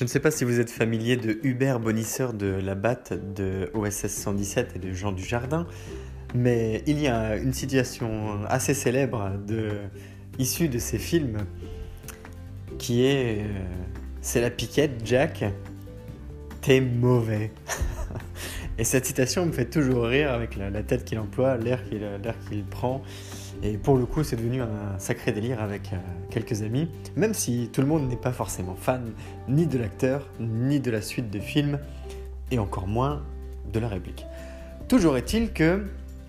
[0.00, 3.70] Je ne sais pas si vous êtes familier de Hubert Bonisseur de la batte de
[3.74, 5.66] OSS 117 et de Jean Dujardin,
[6.34, 9.30] mais il y a une situation assez célèbre
[10.38, 11.36] issue de ces films
[12.78, 13.48] qui est euh,
[14.22, 15.44] c'est la piquette, Jack,
[16.62, 17.52] t'es mauvais.
[18.78, 23.02] et cette citation me fait toujours rire avec la, tête qu'il emploie, l'air qu'il prend.
[23.62, 25.96] Et pour le coup, c'est devenu un sacré délire avec euh,
[26.30, 29.12] quelques amis, même si tout le monde n'est pas forcément fan
[29.48, 31.78] ni de l'acteur, ni de la suite de films,
[32.50, 33.22] et encore moins
[33.72, 34.26] de la réplique.
[34.88, 35.84] Toujours est-il que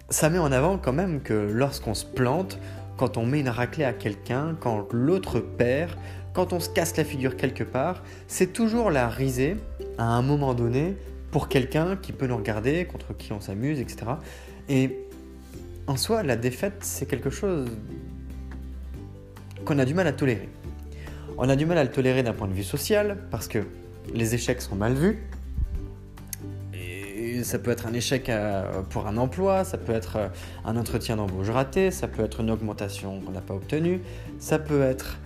[0.10, 2.60] ça met en avant quand même que lorsqu'on se plante,
[2.98, 5.92] quand on met une raclée à quelqu'un, quand l'autre perd,
[6.34, 9.58] quand on se casse la figure quelque part, c'est toujours la risée
[9.98, 10.96] à un moment donné
[11.32, 14.12] pour quelqu'un qui peut nous regarder, contre qui on s'amuse, etc.
[14.68, 15.00] Et
[15.88, 17.70] en soi, la défaite, c'est quelque chose
[19.66, 20.50] qu'on a du mal à tolérer.
[21.38, 23.60] On a du mal à le tolérer d'un point de vue social, parce que
[24.14, 25.20] les échecs sont mal vus.
[27.44, 28.32] Ça peut être un échec
[28.92, 30.30] pour un emploi, ça peut être
[30.64, 34.02] un entretien d'embauche raté, ça peut être une augmentation qu'on n'a pas obtenue,
[34.38, 35.18] ça peut être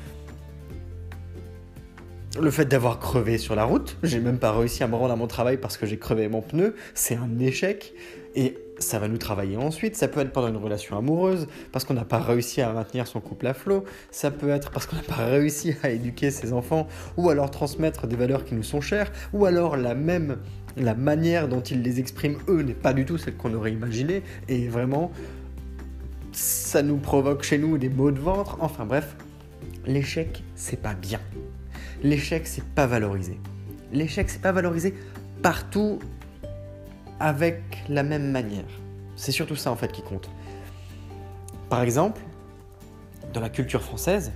[2.40, 3.98] le fait d'avoir crevé sur la route.
[4.04, 6.42] J'ai même pas réussi à me rendre à mon travail parce que j'ai crevé mon
[6.42, 6.76] pneu.
[6.94, 7.94] C'est un échec.
[8.36, 9.96] Et ça va nous travailler ensuite.
[9.96, 13.22] Ça peut être pendant une relation amoureuse, parce qu'on n'a pas réussi à maintenir son
[13.22, 13.86] couple à flot.
[14.12, 18.08] Ça peut être parce qu'on n'a pas réussi à éduquer ses enfants, ou alors transmettre
[18.08, 20.38] des valeurs qui nous sont chères, ou alors la même,
[20.76, 24.22] la manière dont ils les expriment eux n'est pas du tout celle qu'on aurait imaginée.
[24.50, 25.12] Et vraiment,
[26.34, 28.58] ça nous provoque chez nous des maux de ventre.
[28.60, 29.16] Enfin bref,
[29.86, 31.22] l'échec, c'est pas bien.
[32.04, 33.40] L'échec, c'est pas valorisé.
[33.92, 34.94] L'échec, c'est pas valorisé
[35.42, 36.00] partout
[37.20, 38.66] avec la même manière.
[39.16, 40.30] C'est surtout ça en fait qui compte.
[41.70, 42.22] Par exemple,
[43.34, 44.32] dans la culture française,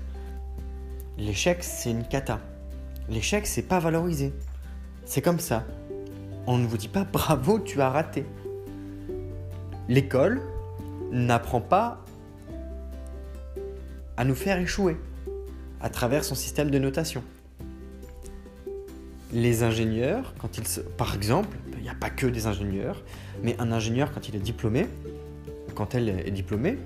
[1.18, 2.40] l'échec c'est une cata.
[3.10, 4.34] L'échec c'est pas valorisé.
[5.06, 5.66] C'est comme ça.
[6.48, 8.26] On ne vous dit pas bravo, tu as raté.
[9.88, 10.42] L'école
[11.12, 12.04] n'apprend pas
[14.16, 14.98] à nous faire échouer
[15.82, 17.24] à travers son système de notation
[19.32, 20.64] les ingénieurs, quand ils
[20.98, 23.04] par exemple, il n'y a pas que des ingénieurs,
[23.44, 24.88] mais un ingénieur, quand il est diplômé,
[25.76, 26.78] quand elle est diplômée,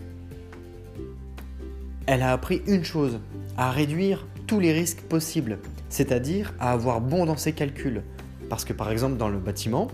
[2.06, 3.20] elle a appris une chose,
[3.58, 5.60] à réduire tous les risques possibles,
[5.90, 8.04] c'est-à-dire à avoir bon dans ses calculs.
[8.50, 9.88] Parce que par exemple, dans le bâtiment,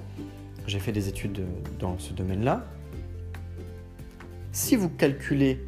[0.65, 1.45] j'ai fait des études
[1.79, 2.65] dans ce domaine-là,
[4.51, 5.63] si vous calculez,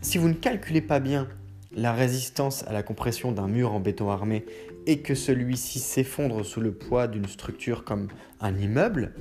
[0.00, 1.28] si vous ne calculez pas bien
[1.74, 4.44] la résistance à la compression d'un mur en béton armé
[4.88, 8.08] et que celui-ci s'effondre sous le poids d'une structure comme
[8.40, 9.12] un immeuble,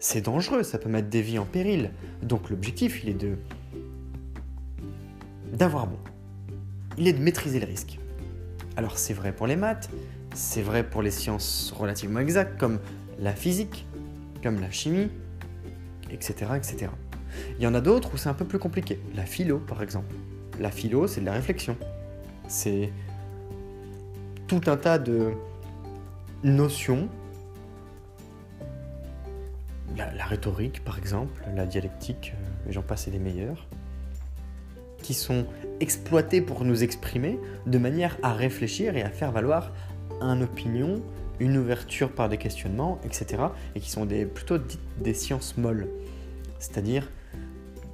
[0.00, 1.92] c'est dangereux, ça peut mettre des vies en péril.
[2.20, 3.36] Donc l'objectif, il est de
[5.52, 5.98] d'avoir bon.
[6.98, 8.00] Il est de maîtriser le risque.
[8.76, 9.88] Alors c'est vrai pour les maths,
[10.34, 12.80] c'est vrai pour les sciences relativement exactes comme
[13.20, 13.86] la physique,
[14.42, 15.10] comme la chimie,
[16.10, 16.50] etc.
[16.56, 16.90] etc.
[17.58, 18.98] Il y en a d'autres où c'est un peu plus compliqué.
[19.14, 20.12] La philo, par exemple.
[20.58, 21.76] La philo, c'est de la réflexion.
[22.48, 22.90] C'est
[24.46, 25.32] tout un tas de
[26.42, 27.08] notions,
[29.96, 33.66] la, rhétorique par exemple, la dialectique, euh, j'en passe et des meilleurs,
[35.02, 35.46] qui sont
[35.80, 39.72] exploitées pour nous exprimer de manière à réfléchir et à faire valoir
[40.20, 41.02] une opinion,
[41.40, 43.44] une ouverture par des questionnements, etc.
[43.74, 45.88] Et qui sont plutôt dites des sciences molles,
[46.58, 47.10] c'est-à-dire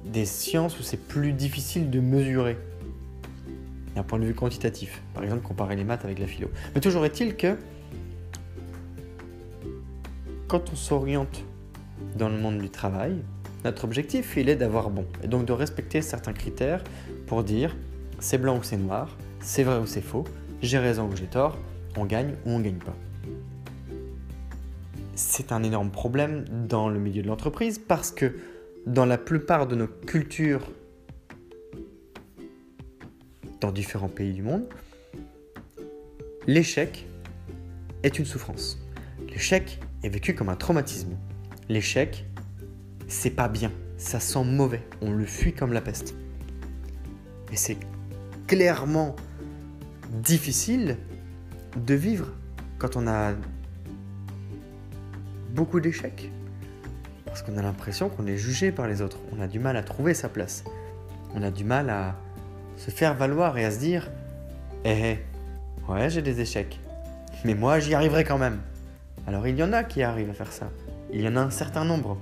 [0.05, 2.57] des sciences où c'est plus difficile de mesurer
[3.95, 5.01] d'un point de vue quantitatif.
[5.13, 6.49] Par exemple, comparer les maths avec la philo.
[6.73, 7.55] Mais toujours est-il que
[10.47, 11.43] quand on s'oriente
[12.15, 13.15] dans le monde du travail,
[13.63, 15.05] notre objectif, il est d'avoir bon.
[15.23, 16.83] Et donc de respecter certains critères
[17.27, 17.75] pour dire
[18.19, 20.25] c'est blanc ou c'est noir, c'est vrai ou c'est faux,
[20.61, 21.57] j'ai raison ou j'ai tort,
[21.97, 22.95] on gagne ou on ne gagne pas.
[25.15, 28.33] C'est un énorme problème dans le milieu de l'entreprise parce que
[28.87, 30.67] dans la plupart de nos cultures
[33.61, 34.67] dans différents pays du monde,
[36.47, 37.07] l'échec
[38.03, 38.79] est une souffrance.
[39.29, 41.15] L'échec est vécu comme un traumatisme.
[41.69, 42.25] L'échec,
[43.07, 46.15] c'est pas bien, ça sent mauvais, on le fuit comme la peste.
[47.51, 47.77] Et c'est
[48.47, 49.15] clairement
[50.09, 50.97] difficile
[51.77, 52.27] de vivre
[52.79, 53.33] quand on a
[55.51, 56.31] beaucoup d'échecs.
[57.25, 59.19] Parce qu'on a l'impression qu'on est jugé par les autres.
[59.31, 60.65] On a du mal à trouver sa place.
[61.33, 62.15] On a du mal à
[62.77, 64.09] se faire valoir et à se dire
[64.85, 66.79] Eh, eh ouais, j'ai des échecs.
[67.45, 68.59] Mais moi, j'y arriverai quand même.
[69.27, 70.69] Alors il y en a qui arrivent à faire ça.
[71.13, 72.17] Il y en a un certain nombre.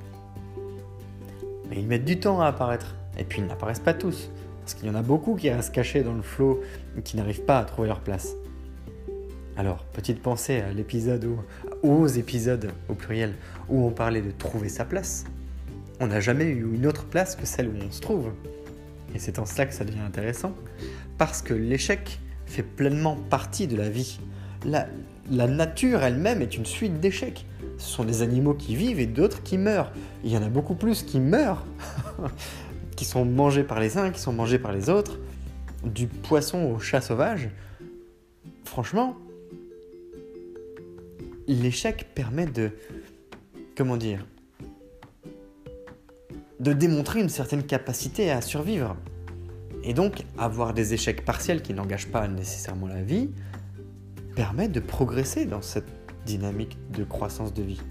[1.70, 2.96] Mais ils mettent du temps à apparaître.
[3.18, 4.30] Et puis ils n'apparaissent pas tous.
[4.62, 6.62] Parce qu'il y en a beaucoup qui restent cachés dans le flot
[6.98, 8.36] et qui n'arrivent pas à trouver leur place.
[9.58, 11.26] Alors, petite pensée à l'épisode
[11.84, 13.34] ou aux épisodes au pluriel
[13.68, 15.26] où on parlait de trouver sa place.
[16.00, 18.32] On n'a jamais eu une autre place que celle où on se trouve.
[19.16, 20.54] Et c'est en cela que ça devient intéressant.
[21.18, 24.20] Parce que l'échec fait pleinement partie de la vie.
[24.66, 24.88] La,
[25.30, 27.46] nature elle-même est une suite d'échecs.
[27.78, 29.92] Ce sont des animaux qui vivent et d'autres qui meurent.
[30.24, 31.66] Il y en a beaucoup plus qui meurent,
[32.96, 35.20] qui sont mangés par les uns, qui sont mangés par les autres.
[35.84, 37.50] Du poisson au chat sauvage.
[38.66, 39.16] Franchement,
[41.48, 42.72] l'échec permet de...
[43.76, 44.26] Comment dire
[46.60, 48.96] De démontrer une certaine capacité à survivre.
[49.84, 53.30] Et donc, avoir des échecs partiels qui n'engagent pas nécessairement la vie,
[54.36, 55.88] permet de progresser dans cette
[56.26, 57.82] dynamique de croissance de vie.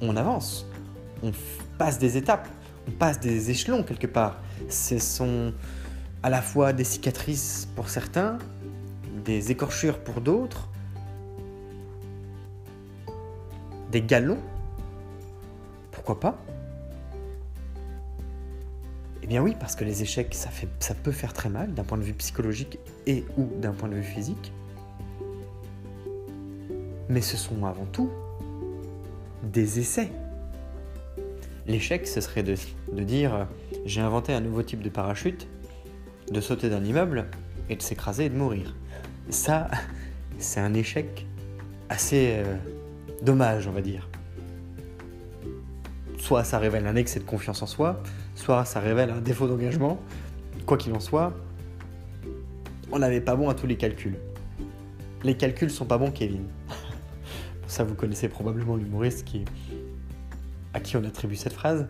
[0.00, 0.66] On avance,
[1.22, 1.30] on
[1.78, 2.48] passe des étapes,
[2.88, 4.40] on passe des échelons quelque part.
[4.68, 5.52] Ce sont
[6.22, 8.38] à la fois des cicatrices pour certains,
[9.24, 10.68] des écorchures pour d'autres,
[13.90, 14.40] des galons
[15.92, 16.38] Pourquoi pas
[19.24, 20.50] Eh bien oui, parce que les échecs, ça,
[21.02, 24.02] peut faire très mal d'un point de vue psychologique et ou d'un point de vue
[24.02, 24.52] physique.
[27.08, 28.10] Mais ce sont avant tout
[29.42, 30.12] des essais.
[31.66, 32.54] L'échec, ce serait de,
[32.92, 33.48] dire
[33.86, 35.48] j'ai inventé un nouveau type de parachute,
[36.30, 37.24] de sauter d'un immeuble
[37.70, 38.76] et de s'écraser et de mourir.
[39.30, 39.70] Ça,
[40.38, 41.26] c'est un échec
[41.88, 42.56] assez euh,
[43.22, 44.10] dommage, on va dire.
[46.18, 48.02] Soit ça révèle un excès de confiance en soi,
[48.34, 50.00] soit ça révèle un défaut d'engagement.
[50.66, 51.32] Quoi qu'il en soit,
[52.92, 54.16] on n'avait pas bon à tous les calculs.
[55.22, 56.44] Les calculs sont pas bons, Kevin.
[57.66, 59.44] Ça, vous connaissez probablement l'humoriste qui,
[60.74, 61.86] à qui on attribue cette phrase.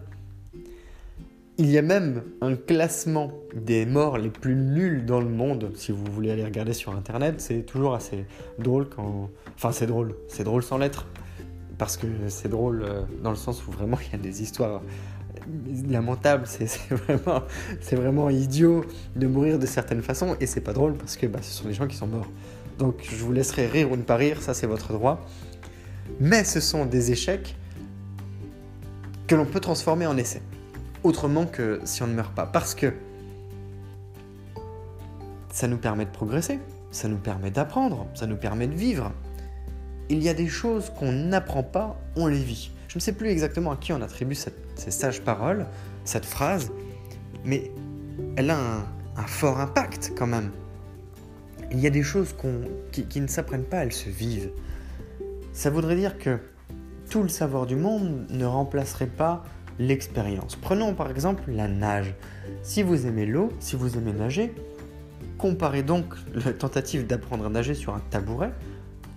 [1.59, 5.71] Il y a même un classement des morts les plus nuls dans le monde.
[5.77, 8.25] Si vous voulez aller regarder sur internet, c'est toujours assez
[8.59, 9.31] drôle quand.
[9.57, 10.15] Enfin, c'est drôle.
[10.29, 11.07] C'est drôle sans lettres.
[11.79, 14.81] Parce que c'est drôle euh, dans le sens où vraiment il y a des histoires
[15.89, 16.47] lamentables.
[16.47, 18.85] C'est vraiment, idiot
[19.17, 20.37] de mourir de certaines façons.
[20.41, 22.29] Et c'est pas drôle parce que bah, ce sont des gens qui sont morts.
[22.79, 25.25] Donc je vous laisserai rire ou ne pas rire, ça c'est votre droit.
[26.21, 27.57] Mais ce sont des échecs
[29.27, 30.43] que l'on peut transformer en essais
[31.03, 32.47] autrement que si on ne meurt pas.
[32.47, 32.93] Parce que
[35.51, 36.59] ça nous permet de progresser,
[36.91, 39.13] ça nous permet d'apprendre, ça nous permet de vivre.
[40.09, 42.71] Il y a des choses qu'on n'apprend pas, on les vit.
[42.89, 44.35] Je ne sais plus exactement à qui on attribue
[44.75, 45.67] ces sages paroles,
[46.05, 46.73] cette phrase,
[47.45, 47.71] mais
[48.37, 48.59] elle a
[49.17, 50.51] un, fort impact quand même.
[51.71, 52.35] Il y a des choses
[52.93, 54.51] qui, qui ne s'apprennent pas, elles se vivent.
[55.53, 56.39] Ça voudrait dire que
[57.11, 59.45] tout le savoir du monde ne remplacerait pas
[59.79, 60.57] l'expérience.
[60.57, 62.15] Prenons par exemple la nage.
[62.63, 64.55] Si vous aimez l'eau, si vous aimez nager,
[65.39, 68.53] comparez donc la tentative d'apprendre à nager sur un tabouret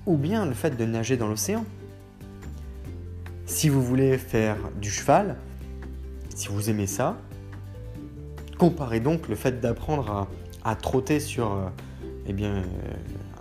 [0.06, 1.66] ou bien le fait de nager dans l'océan.
[3.46, 5.38] Si vous voulez faire du cheval,
[6.38, 7.18] si vous aimez ça,
[8.60, 10.30] comparez donc le fait d'apprendre
[10.64, 11.66] à, trotter sur euh,
[12.28, 12.62] eh euh,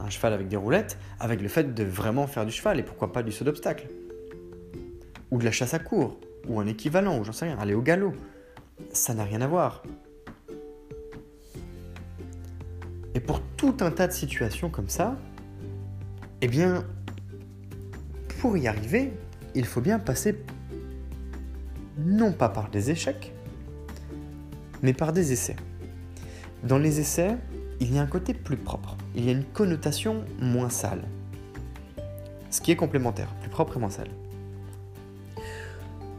[0.00, 3.12] un cheval avec des roulettes avec le fait de vraiment faire du cheval et pourquoi
[3.12, 3.88] pas du saut d'obstacle
[5.30, 7.82] ou de la chasse à cours ou un équivalent, ou j'en sais rien, aller au
[7.82, 8.14] galop.
[8.92, 9.82] Ça n'a rien à voir.
[13.14, 15.18] Et pour tout un tas de situations comme ça,
[16.40, 16.86] eh bien,
[18.40, 19.12] pour y arriver,
[19.54, 20.38] il faut bien passer
[22.06, 23.32] non pas par des échecs,
[24.82, 25.56] mais par des essais.
[26.62, 27.36] Dans les essais,
[27.80, 28.96] il y a un côté plus propre.
[29.14, 31.02] Il y a une connotation moins sale.
[32.50, 34.10] Ce qui est complémentaire, plus propre et moins sale.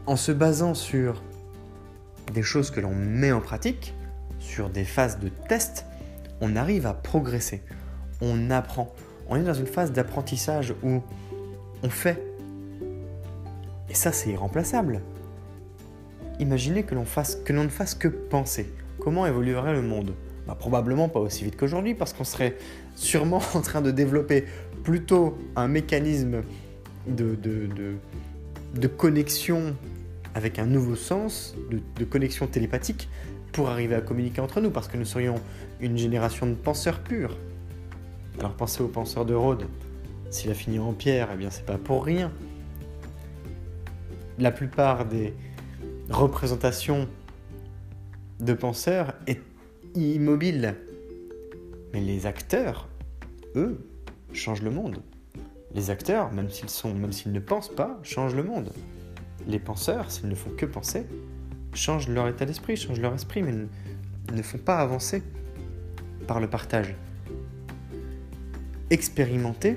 [0.06, 1.22] En se basant sur
[2.34, 3.94] des choses que l'on met en pratique,
[4.38, 5.86] sur des phases de test,
[6.42, 7.62] on arrive à progresser.
[8.20, 8.94] On apprend.
[9.28, 11.00] On est dans une phase d'apprentissage où
[11.82, 12.22] on fait.
[13.88, 15.00] Et ça, c'est irremplaçable.
[16.40, 18.72] Imaginez que l'on ne fasse que penser.
[19.00, 20.14] Comment évoluerait le monde?
[20.46, 22.56] Bah, Probablement pas aussi vite qu'aujourd'hui, parce qu'on serait
[22.94, 24.44] sûrement en train de développer
[24.84, 26.42] plutôt un mécanisme
[27.06, 29.76] de, de, connexion
[30.34, 33.08] avec un nouveau sens, de, connexion télépathique,
[33.52, 35.36] pour arriver à communiquer entre nous, parce que nous serions
[35.80, 37.36] une génération de penseurs purs.
[38.38, 39.66] Alors pensez au penseur de Rhodes.
[40.30, 42.30] S'il a fini en pierre, eh bien c'est pas pour rien.
[44.38, 45.34] La plupart des
[46.10, 47.08] représentations
[48.40, 49.40] de penseurs est
[49.94, 50.76] immobile.
[51.92, 52.88] Mais les acteurs,
[53.56, 53.78] eux,
[54.32, 55.02] changent le monde.
[55.74, 58.72] Les acteurs, même s'ils sont, même s'ils ne pensent pas, changent le monde.
[59.46, 61.06] Les penseurs, s'ils ne font que penser,
[61.74, 63.54] changent leur état d'esprit, changent leur esprit, mais
[64.32, 65.22] ne font pas avancer
[66.26, 66.94] par le partage.
[68.90, 69.76] Expérimenter,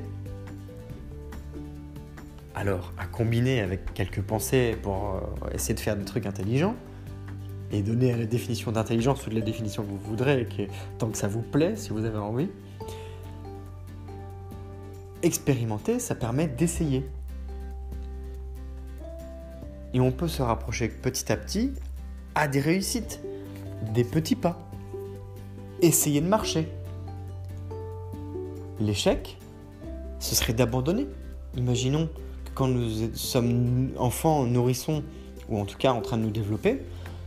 [2.62, 6.76] alors à combiner avec quelques pensées pour euh, essayer de faire des trucs intelligents,
[7.72, 10.48] et donner la définition d'intelligence toute la définition que vous voudrez,
[11.00, 12.50] tant que ça vous plaît, si vous avez envie.
[15.24, 17.04] Expérimenter, ça permet d'essayer.
[19.94, 21.74] Et on peut se rapprocher petit à petit
[22.36, 23.22] à des réussites,
[23.94, 24.60] des petits pas.
[25.82, 26.68] Essayer de marcher.
[28.80, 29.40] L'échec,
[30.20, 31.08] ce serait d'abandonner.
[31.58, 32.08] Imaginons
[32.54, 35.04] quand nous sommes enfants, nourrissons,
[35.50, 36.82] ou en tout cas en train de nous développer,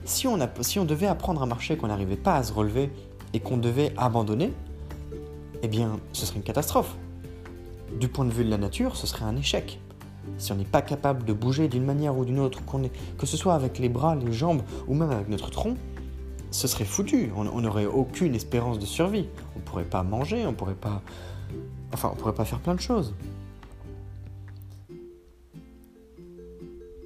[0.04, 0.36] si on,
[0.84, 2.90] devait apprendre à marcher, qu'on n'arrivait pas à se relever
[3.32, 4.52] et qu'on devait abandonner,
[5.62, 6.94] eh bien, ce serait une catastrophe.
[7.98, 9.80] Du point de vue de la nature, ce serait un échec.
[10.38, 12.60] Si on n'est pas capable de bouger d'une manière ou d'une autre,
[13.18, 15.76] que ce soit avec les bras, les jambes ou même avec notre tronc,
[16.50, 17.30] ce serait foutu.
[17.36, 19.26] On n'aurait aucune espérance de survie.
[19.56, 21.02] On ne pourrait pas manger, on pourrait pas.
[21.92, 23.14] Enfin, on pourrait pas faire plein de choses.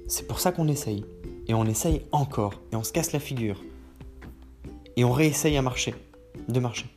[0.09, 1.05] C'est pour ça qu'on essaye
[1.47, 3.63] et on essaye encore, et on se casse la figure.
[4.95, 5.93] Et on réessaye à marcher,
[6.47, 6.87] de marcher.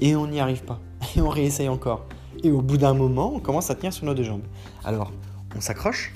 [0.00, 0.80] Et on n'y arrive pas,
[1.16, 2.04] et on réessaye encore.
[2.42, 4.42] Et au bout d'un moment, on commence à tenir sur nos deux jambes.
[4.82, 5.12] Alors,
[5.54, 6.12] on s'accroche.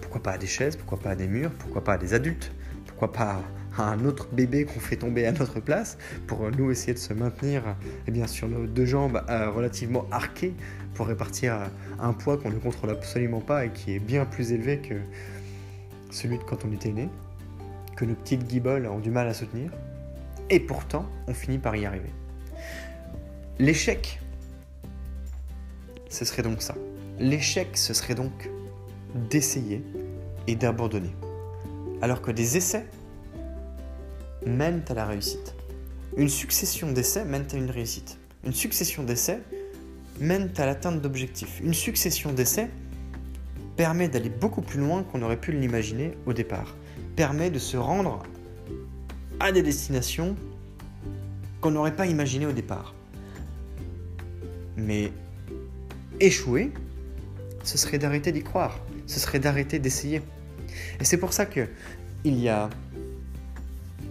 [0.00, 2.52] Pourquoi pas à des chaises, pourquoi pas à des murs, pourquoi pas à des adultes,
[2.86, 3.40] pourquoi pas
[3.78, 7.12] à un autre bébé qu'on fait tomber à notre place pour nous essayer de se
[7.12, 7.62] maintenir
[8.06, 10.54] eh bien, sur nos deux jambes euh, relativement arquées
[10.94, 11.58] pour répartir
[12.00, 14.94] un poids qu'on ne contrôle absolument pas et qui est bien plus élevé que,
[16.10, 17.08] celui de quand on était né,
[17.96, 19.70] que nos petites guiboles ont du mal à soutenir,
[20.50, 22.10] et pourtant on finit par y arriver.
[23.58, 24.20] L'échec,
[26.08, 26.74] ce serait donc ça.
[27.18, 28.50] L'échec, ce serait donc
[29.30, 29.82] d'essayer
[30.46, 31.14] et d'abandonner.
[32.02, 32.86] Alors que des essais
[34.46, 35.54] mènent à la réussite.
[36.16, 38.18] Une succession d'essais mène à une réussite.
[38.44, 39.40] Une succession d'essais
[40.20, 41.60] mène à l'atteinte d'objectifs.
[41.62, 42.70] Une succession d'essais
[43.76, 46.76] permet d'aller beaucoup plus loin qu'on aurait pu l'imaginer au départ.
[47.16, 48.22] Permet de se rendre
[49.40, 50.36] à des destinations
[51.60, 52.94] qu'on n'aurait pas imaginées au départ.
[54.76, 55.12] Mais
[56.20, 56.72] échouer,
[57.64, 60.22] ce serait d'arrêter d'y croire, ce serait d'arrêter d'essayer.
[61.00, 61.66] Et c'est pour ça que
[62.24, 62.70] il y a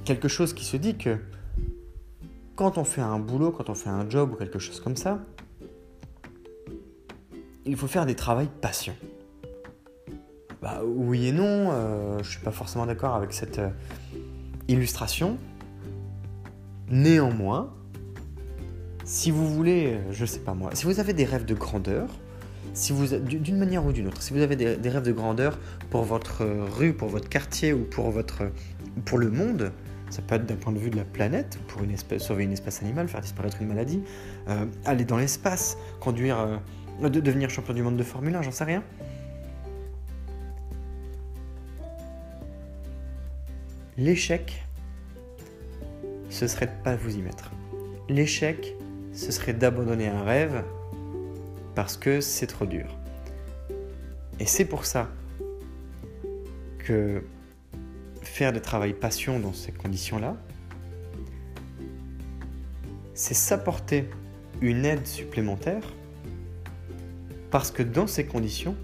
[0.04, 1.18] quelque chose qui se dit que
[2.56, 5.20] quand on fait un boulot, quand on fait un job ou quelque chose comme ça,
[7.66, 8.96] il faut faire des travails passion.
[10.62, 13.70] Bah, oui et non, euh, je suis pas forcément d'accord avec cette euh,
[14.68, 15.38] illustration.
[16.90, 17.74] Néanmoins,
[19.04, 22.08] si vous voulez, euh, je sais pas moi, si vous avez des rêves de grandeur,
[23.26, 25.60] d'une manière ou d'une autre, si vous avez des, rêves de grandeur
[25.92, 26.44] pour votre
[26.78, 28.44] rue, pour votre quartier ou pour votre
[29.06, 29.72] pour le monde,
[30.14, 31.82] ça peut être d'un point de vue de la planète, pour
[32.20, 34.04] sauver une espèce animale, faire disparaître une maladie,
[34.86, 36.62] aller dans l'espace, conduire,
[37.02, 38.84] de devenir champion du monde de Formule 1, j'en sais rien.
[43.98, 44.64] L'échec,
[46.30, 47.52] ce serait de pas vous y mettre.
[48.08, 48.76] L'échec,
[49.14, 50.64] ce serait d'abandonner un rêve
[51.74, 52.86] parce que c'est trop dur.
[54.40, 55.10] Et c'est pour ça
[56.80, 57.24] que
[58.34, 60.36] faire des travail passion dans ces conditions-là,
[63.14, 64.10] c'est s'apporter
[64.60, 65.84] une aide supplémentaire
[67.52, 68.76] parce que dans ces conditions,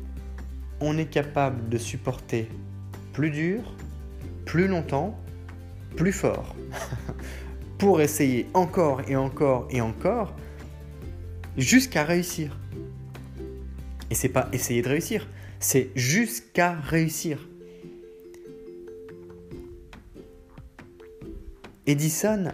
[0.81, 2.47] on est capable de supporter
[3.11, 3.73] plus dur,
[4.45, 5.19] plus longtemps,
[5.95, 6.55] plus fort.
[7.79, 10.35] pour essayer encore et encore et encore
[11.57, 12.59] jusqu'à réussir.
[14.11, 15.27] Et c'est pas essayer de réussir,
[15.59, 17.49] c'est jusqu'à réussir.
[21.89, 22.51] Edison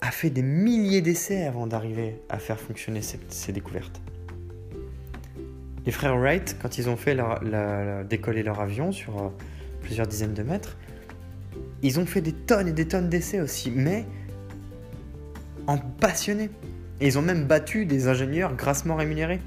[0.00, 4.00] a fait des milliers d'essais avant d'arriver à faire fonctionner ces, découvertes.
[5.86, 7.16] Les frères Wright, quand ils ont fait
[8.10, 9.28] décoller leur avion sur euh,
[9.80, 10.76] plusieurs dizaines de mètres,
[11.82, 14.04] ils ont fait des tonnes et des tonnes d'essais aussi, mais
[15.68, 16.50] en passionnés.
[17.00, 19.38] Et ils ont même battu des ingénieurs grassement rémunérés.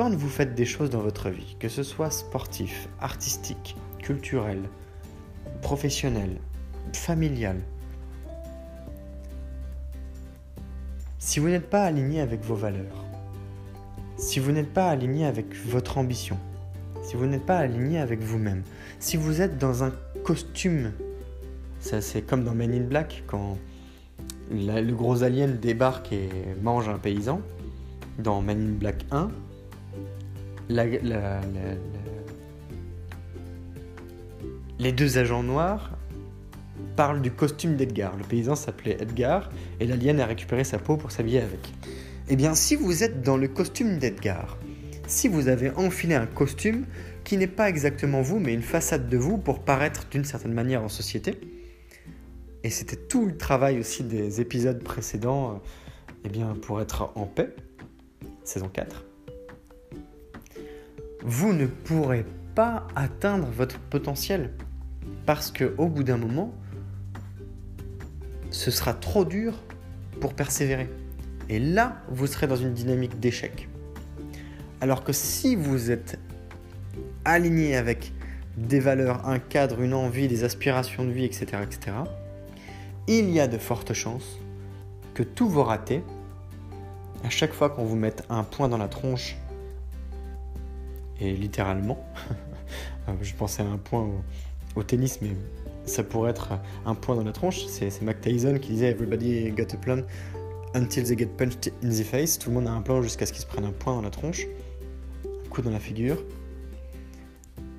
[0.00, 4.62] Quand vous faites des choses dans votre vie, que ce soit sportif, artistique, culturel,
[5.60, 6.38] professionnel,
[6.94, 7.60] familial,
[11.18, 13.04] si vous n'êtes pas aligné avec vos valeurs,
[14.16, 16.38] si vous n'êtes pas aligné avec votre ambition,
[17.02, 18.62] si vous n'êtes pas aligné avec vous-même,
[19.00, 19.92] si vous êtes dans un
[20.24, 20.92] costume,
[21.78, 23.58] ça c'est comme dans Men in Black quand
[24.50, 26.30] le gros alien débarque et
[26.62, 27.42] mange un paysan,
[28.18, 29.28] dans Men in Black 1,
[34.78, 35.98] les deux agents noirs
[36.96, 38.16] parlent du costume d'Edgar.
[38.16, 39.50] Le paysan s'appelait Edgar
[39.80, 41.60] et l'alien a récupéré sa peau pour s'habiller avec.
[42.28, 44.58] Eh bien, si vous êtes dans le costume d'Edgar,
[45.08, 46.86] si vous avez enfilé un costume
[47.24, 50.82] qui n'est pas exactement vous, mais une façade de vous pour paraître d'une certaine manière
[50.82, 51.34] en société,
[52.62, 55.54] et c'était tout le travail aussi des épisodes précédents, euh,
[56.24, 57.56] eh bien, pour être en paix,
[58.44, 59.04] saison 4,
[61.22, 62.24] vous ne pourrez
[62.54, 64.52] pas atteindre votre potentiel.
[65.26, 66.52] Parce que au bout d'un moment,
[68.50, 69.54] ce sera trop dur
[70.20, 70.88] pour persévérer.
[71.48, 73.68] Et là, vous serez dans une dynamique d'échec.
[74.80, 76.18] Alors que si vous êtes
[77.24, 78.12] aligné avec
[78.56, 81.96] des valeurs, un cadre, une envie, des aspirations de vie, etc., etc.,
[83.06, 84.38] il y a de fortes chances
[85.14, 86.02] que tous vos ratés,
[87.24, 89.36] à chaque fois qu'on vous mette un point dans la tronche
[91.20, 92.04] et littéralement.
[93.08, 94.08] Euh, je pensais à un point
[94.76, 95.30] au, tennis, mais
[95.86, 97.64] ça pourrait être un point dans la tronche.
[97.66, 100.02] C'est Mac Tyson qui disait Everybody got a plan
[100.74, 102.38] until they get punched in the face.
[102.38, 104.10] Tout le monde a un plan jusqu'à ce qu'ils se prennent un point dans la
[104.10, 104.46] tronche,
[105.24, 106.22] un coup dans la figure.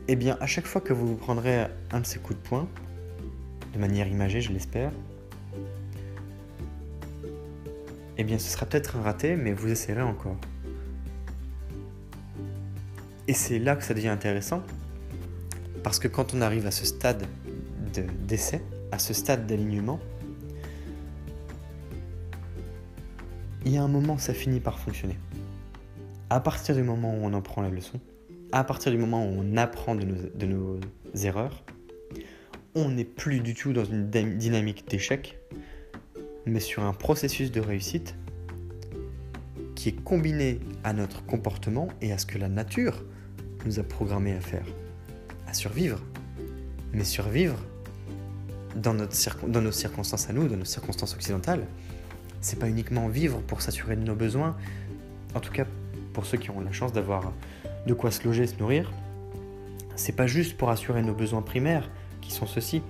[0.08, 2.68] Eh bien, à chaque fois que vous vous prendrez un de ces coups de poing,
[3.74, 4.92] de manière imagée, je l'espère,
[8.18, 10.36] eh bien, ce sera peut-être un raté, mais vous essayerez encore.
[13.32, 14.62] Et c'est là que ça devient intéressant,
[15.84, 17.26] parce que quand on arrive à ce stade
[18.28, 20.02] d'essai, à ce stade d'alignement,
[23.64, 25.18] il y a un moment où ça finit par fonctionner.
[26.30, 28.02] À partir du moment où on en prend la leçon,
[28.52, 30.80] à partir du moment où on apprend de nos, de nos
[31.24, 31.64] erreurs,
[32.76, 35.40] on n'est plus du tout dans une dynamique d'échec,
[36.46, 38.14] mais sur un processus de réussite
[39.76, 43.06] qui est combiné à notre comportement et à ce que la nature
[43.66, 44.66] nous a programmé à faire
[45.48, 46.00] À survivre.
[46.94, 47.58] Mais survivre
[48.76, 51.66] dans, notre dans nos circonstances à nous, dans nos circonstances occidentales,
[52.42, 54.58] c'est pas uniquement vivre pour s'assurer de nos besoins,
[55.36, 55.66] en tout cas
[56.14, 57.32] pour ceux qui ont la chance d'avoir
[57.86, 58.92] de quoi se loger et se nourrir.
[59.96, 61.90] C'est pas juste pour assurer nos besoins primaires,
[62.22, 62.82] qui sont ceux-ci.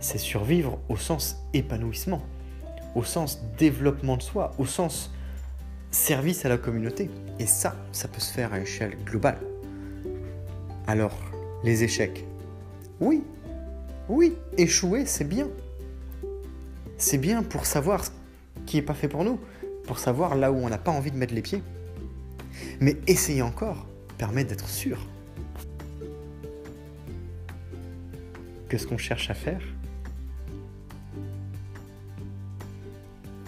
[0.00, 2.22] C'est survivre au sens épanouissement,
[2.94, 5.12] au sens développement de soi, au sens
[5.90, 7.10] service à la communauté.
[7.38, 9.38] Et ça, ça peut se faire à échelle globale.
[10.86, 11.16] Alors,
[11.64, 12.24] les échecs.
[13.00, 13.22] Oui,
[14.08, 15.48] oui, échouer, c'est bien.
[16.98, 18.10] C'est bien pour savoir ce
[18.66, 19.38] qui n'est pas fait pour nous,
[19.84, 21.62] pour savoir là où on n'a pas envie de mettre les pieds.
[22.80, 23.86] Mais essayer encore
[24.18, 24.98] permet d'être sûr
[28.68, 29.62] que ce qu'on cherche à faire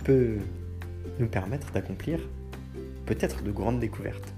[0.05, 0.39] peut
[1.19, 2.19] nous permettre d'accomplir
[3.07, 4.33] peut-être de grandes découvertes.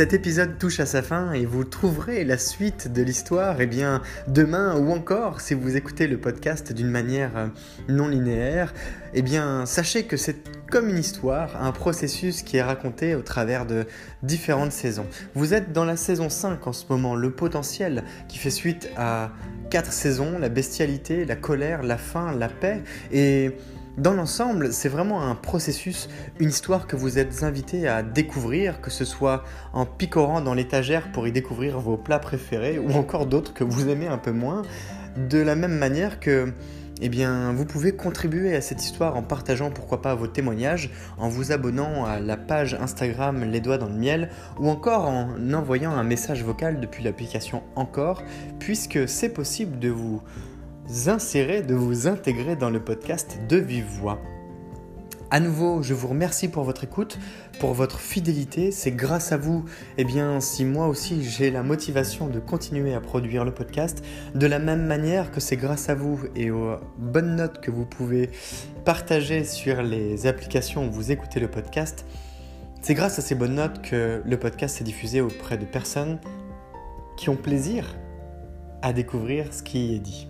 [0.00, 3.68] Cet épisode touche à sa fin et vous trouverez la suite de l'histoire eh
[4.28, 7.48] demain ou encore si vous écoutez le podcast d'une manière euh,
[7.88, 8.72] non linéaire,
[9.12, 13.66] eh bien sachez que c'est comme une histoire, un processus qui est raconté au travers
[13.66, 13.86] de
[14.22, 15.06] différentes saisons.
[15.34, 19.32] Vous êtes dans la saison 5 en ce moment, le potentiel qui fait suite à
[19.68, 23.50] quatre saisons, la bestialité, la colère, la faim, la paix et
[23.98, 28.90] dans l'ensemble, c'est vraiment un processus, une histoire que vous êtes invité à découvrir, que
[28.90, 33.52] ce soit en picorant dans l'étagère pour y découvrir vos plats préférés ou encore d'autres
[33.52, 34.62] que vous aimez un peu moins,
[35.16, 36.52] de la même manière que
[37.00, 41.28] eh bien, vous pouvez contribuer à cette histoire en partageant pourquoi pas vos témoignages, en
[41.28, 45.92] vous abonnant à la page Instagram Les Doigts dans le Miel, ou encore en envoyant
[45.92, 48.22] un message vocal depuis l'application Encore,
[48.58, 50.22] puisque c'est possible de vous
[51.06, 54.20] insérer, de vous intégrer dans le podcast de vive voix.
[55.32, 57.16] À nouveau, je vous remercie pour votre écoute,
[57.60, 58.72] pour votre fidélité.
[58.72, 59.64] C'est grâce à vous,
[59.96, 64.46] eh bien, si moi aussi j'ai la motivation de continuer à produire le podcast, de
[64.48, 68.30] la même manière que c'est grâce à vous et aux bonnes notes que vous pouvez
[68.84, 72.06] partager sur les applications où vous écoutez le podcast,
[72.82, 76.18] c'est grâce à ces bonnes notes que le podcast est diffusé auprès de personnes
[77.16, 77.96] qui ont plaisir
[78.82, 80.26] à découvrir ce qui est dit.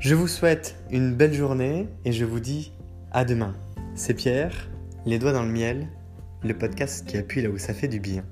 [0.00, 2.72] Je vous souhaite une belle journée et je vous dis
[3.12, 3.54] à demain.
[3.98, 4.68] C'est Pierre,
[5.06, 5.88] les doigts dans le miel,
[6.42, 8.26] le podcast qui appuie là où ça fait du bien.